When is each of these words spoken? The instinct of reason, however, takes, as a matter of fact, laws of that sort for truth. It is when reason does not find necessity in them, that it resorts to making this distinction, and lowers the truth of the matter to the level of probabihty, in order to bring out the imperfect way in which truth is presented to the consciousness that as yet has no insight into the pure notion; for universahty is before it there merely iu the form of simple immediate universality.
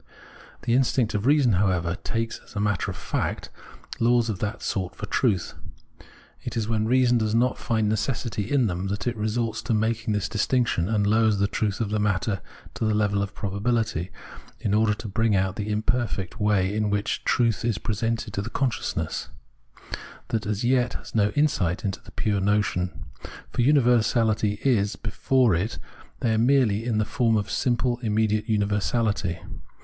The 0.63 0.73
instinct 0.73 1.13
of 1.13 1.27
reason, 1.27 1.51
however, 1.51 1.95
takes, 2.03 2.39
as 2.43 2.55
a 2.55 2.59
matter 2.59 2.89
of 2.89 2.97
fact, 2.97 3.51
laws 3.99 4.31
of 4.31 4.39
that 4.39 4.63
sort 4.63 4.95
for 4.95 5.05
truth. 5.05 5.53
It 6.41 6.57
is 6.57 6.67
when 6.67 6.87
reason 6.87 7.19
does 7.19 7.35
not 7.35 7.59
find 7.59 7.87
necessity 7.87 8.49
in 8.51 8.65
them, 8.65 8.87
that 8.87 9.05
it 9.05 9.15
resorts 9.15 9.61
to 9.61 9.75
making 9.75 10.15
this 10.15 10.27
distinction, 10.27 10.89
and 10.89 11.05
lowers 11.05 11.37
the 11.37 11.47
truth 11.47 11.79
of 11.79 11.91
the 11.91 11.99
matter 11.99 12.41
to 12.73 12.83
the 12.83 12.95
level 12.95 13.21
of 13.21 13.35
probabihty, 13.35 14.09
in 14.59 14.73
order 14.73 14.95
to 14.95 15.07
bring 15.07 15.35
out 15.35 15.55
the 15.55 15.69
imperfect 15.69 16.39
way 16.41 16.75
in 16.75 16.89
which 16.89 17.23
truth 17.23 17.63
is 17.63 17.77
presented 17.77 18.33
to 18.33 18.41
the 18.41 18.49
consciousness 18.49 19.29
that 20.29 20.47
as 20.47 20.63
yet 20.63 20.93
has 20.93 21.13
no 21.13 21.29
insight 21.35 21.85
into 21.85 22.01
the 22.01 22.11
pure 22.13 22.39
notion; 22.41 23.05
for 23.51 23.61
universahty 23.61 24.59
is 24.61 24.95
before 24.95 25.53
it 25.53 25.77
there 26.21 26.39
merely 26.39 26.85
iu 26.85 26.93
the 26.93 27.05
form 27.05 27.37
of 27.37 27.51
simple 27.51 27.99
immediate 27.99 28.49
universality. 28.49 29.37